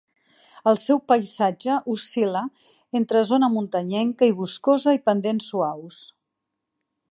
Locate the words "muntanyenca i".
3.57-4.35